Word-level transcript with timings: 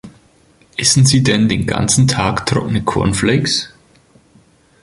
Essen 0.77 1.05
Sie 1.05 1.21
denn 1.21 1.47
den 1.47 1.67
ganzen 1.67 2.07
Tag 2.07 2.47
trockene 2.47 2.81
Cornflakes? 2.83 3.71